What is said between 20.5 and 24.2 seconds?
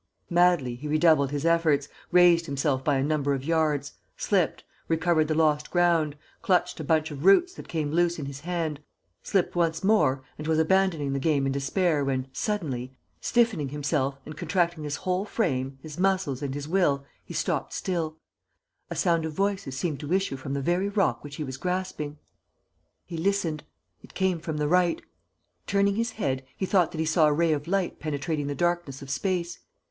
the very rock which he was grasping. He listened. It